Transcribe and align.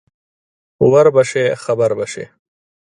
ور 0.91 1.07
به 1.15 1.23
شې 1.29 1.43
خبر 1.63 1.91
به 1.97 2.05
شې 2.11 2.25